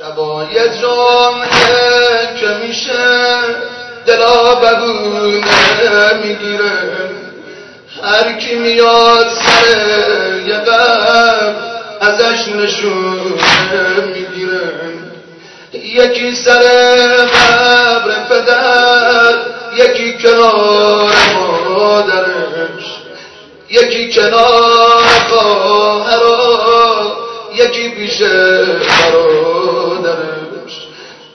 [0.00, 3.38] شبای جمعه که میشه
[4.06, 7.10] دلا بگونه می‌گیره.
[8.02, 11.54] هر کی میاد سر یه قبر
[12.00, 14.72] ازش نشونه می‌گیره.
[15.72, 16.62] یکی سر
[17.26, 19.34] قبر پدر
[19.76, 21.12] یکی کنار
[21.68, 22.86] مادرش.
[23.70, 27.16] یکی کنار خواهرها
[27.54, 29.59] یکی پیش برادرش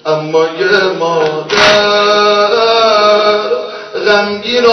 [0.05, 2.55] اما یه مادر
[4.05, 4.65] غمگین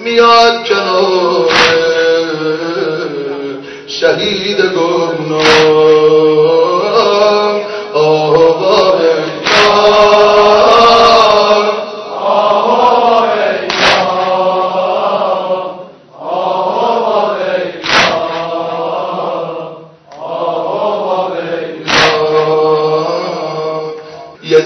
[0.00, 1.50] میاد کنار
[3.86, 6.63] شهید گمنام.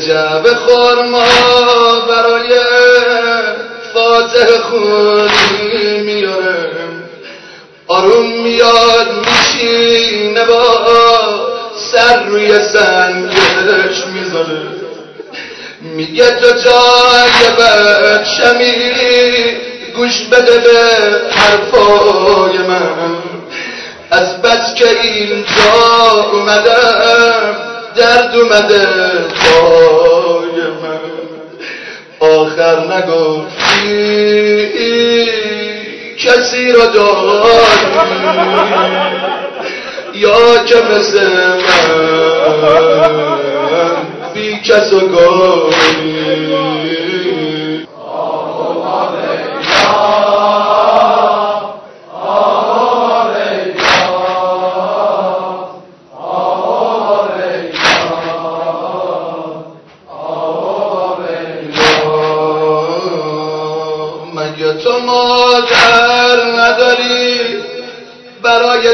[0.09, 1.25] یه جعبه خورما
[2.09, 2.61] برای
[3.95, 7.05] فاتح خونی میارم
[7.89, 10.87] آروم میاد میشینه با
[11.93, 14.59] سر روی سنگش می‌ذاره.
[15.81, 18.75] میگه تو جای بچمی
[19.97, 20.81] گوش بده به
[21.31, 23.17] حرفای من.
[24.11, 27.68] از بس که اینجا اومدم
[27.99, 28.87] درد اومده
[29.29, 31.01] پای من.
[32.21, 34.69] آخر نگفتی
[36.19, 37.49] کسی را داری؟
[40.15, 41.31] یا که مثل
[42.63, 43.97] من
[44.35, 47.08] بی کس و گاری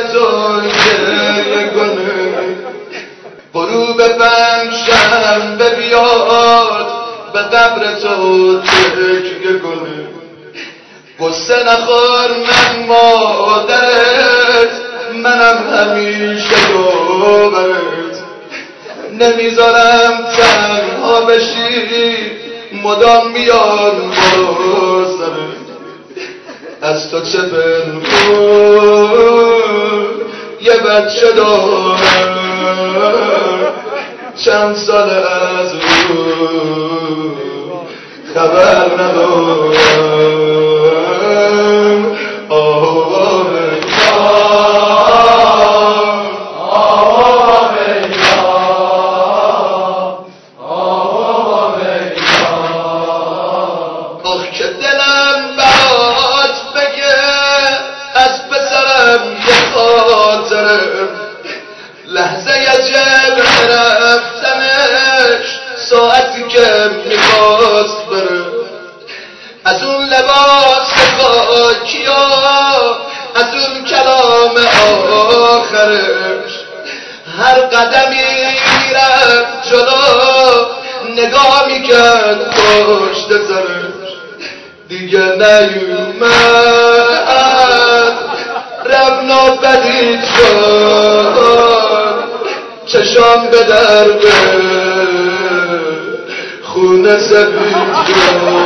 [0.00, 2.24] تو گریه کنه
[3.54, 6.86] غروب پنجشنبه بیاد
[7.32, 10.04] به قبر تو تکیه کنه.
[11.20, 14.72] قصه نخور من مادرت
[15.14, 18.16] منم همیشه دوبرت.
[19.12, 22.16] نمی‌ذارم تنها بشی
[22.82, 23.96] مدام میاد
[24.36, 24.54] با
[26.84, 28.04] از تو چه پنهون
[30.84, 32.34] بچه دارم
[34.44, 35.78] چند سال از او
[38.34, 39.74] خبر ندارم.
[42.48, 43.23] آه.
[62.24, 65.46] لحظه عجب رفتنش
[65.90, 68.44] ساعتی که می‌خواست بره.
[69.64, 72.26] از اون لباس خاکیا
[73.34, 74.56] از اون کلام
[75.42, 76.52] آخرش.
[77.38, 78.22] هر قدمی
[78.86, 80.64] می‌رفت جلو
[81.16, 84.14] نگاه می‌کرد پشت سرش.
[84.88, 86.64] دیگه نیومد.
[88.86, 91.23] ربنا بدید شد
[92.94, 94.24] چشام به درد
[96.62, 98.64] خونه سفید شد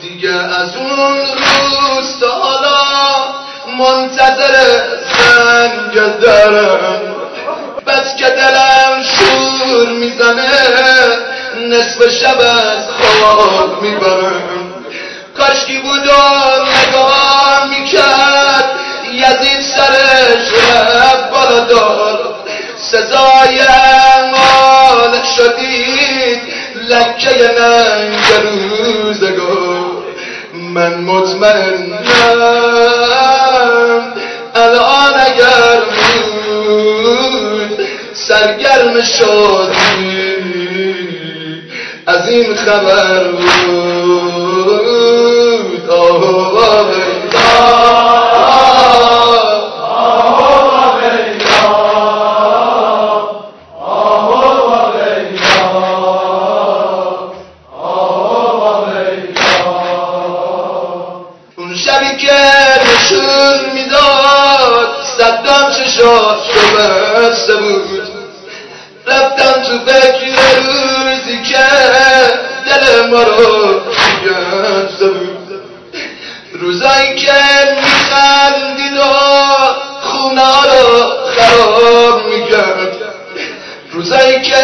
[0.00, 2.76] دیگه از اون روز تا حالا
[3.78, 4.95] منتظر
[6.00, 7.00] دارم
[7.86, 10.50] بس که دلم شور می‌زنه
[11.68, 14.74] نصف شب از خواب می‌برم.
[15.36, 16.12] کاشکی بود و
[16.88, 18.64] نگاه می‌کرد
[19.12, 20.48] یزید سرش
[20.94, 22.34] رفت بالا دار
[22.76, 23.60] سزای
[24.32, 26.40] مال شدید
[26.88, 29.86] لکه ننگ روزگار
[30.54, 32.04] من مطمئنم
[34.54, 35.15] الان
[38.28, 40.36] سرگرم شادی.
[42.06, 43.46] از این خبر بود.
[45.90, 46.46] آه
[61.86, 62.32] شبی که
[62.82, 64.88] نشون می‌داد
[65.18, 67.95] صدام چشاش رو بسته بود.
[69.38, 71.66] رفتم تو فکر روزی که
[72.66, 75.60] دل ما رو شکسته بود
[76.52, 77.32] روزایی که
[77.76, 79.02] میخندید و
[80.00, 82.92] خونا رو خراب می‌کرد.
[83.92, 84.62] روزایی که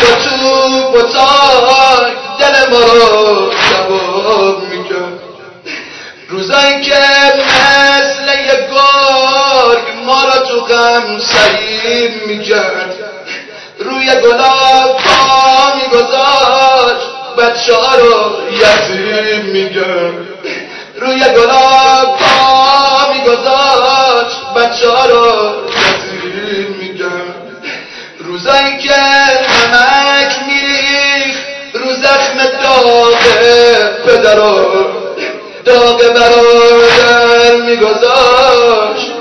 [0.00, 1.02] با تو با
[2.38, 5.18] دل ما رو کباب می‌کرد.
[6.28, 6.94] روزایی که
[7.34, 12.81] مثل یه گرگ ما را تو غم سعیم می‌کرد.
[14.02, 17.06] روی گلاب پا میگذاشت.
[17.38, 20.14] بچه ها رو یتیم می‌کرد
[21.00, 24.40] روی گلاب پا میگذاشت.
[24.56, 27.34] بچه ها رو یتیم می‌کرد
[28.18, 28.94] روزایی که
[29.72, 31.36] نمک میریخ
[31.74, 33.16] رو زخم داغ
[34.06, 34.86] پدرو
[35.64, 39.11] داغ برادر میگذاشت.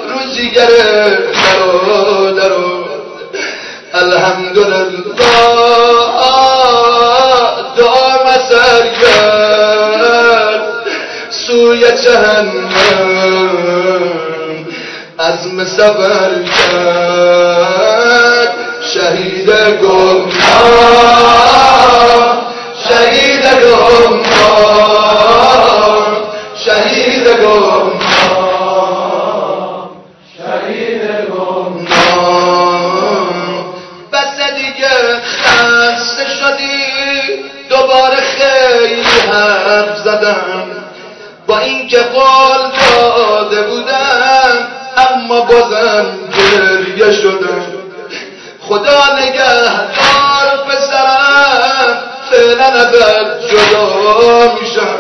[4.02, 4.92] الحمدلله
[7.78, 10.62] دام سر کرد
[11.30, 12.62] سوی جهنم
[15.20, 16.32] عزم سفر
[41.92, 44.68] اینکه قول داده بودم
[44.98, 47.66] اما بازم گریه شدم.
[48.62, 54.98] خدا نگهدار پسرم فعلا ازت جدا میشم.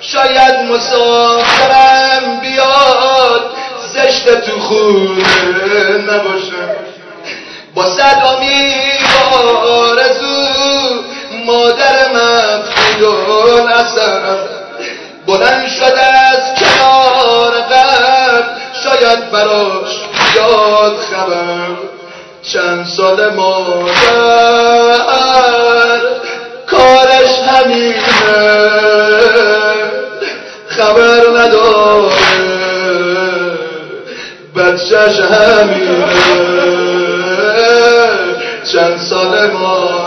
[0.00, 3.50] شاید مسافرم بیاد
[3.94, 6.74] زشت تو خونه نباشم.
[7.74, 8.22] با صد
[9.66, 10.44] آرزو
[11.46, 14.38] مادر مفتون اثر
[15.26, 15.94] بلند شد
[16.32, 18.42] از کنار قبل
[18.84, 19.92] شاید براش
[20.36, 21.76] یاد خبر.
[22.52, 23.92] چند سال مادر.
[26.66, 27.94] کارش همینه.
[30.66, 32.14] خبر نداره.
[34.56, 36.04] بچهش همینه.
[38.72, 40.03] چند سال مادر.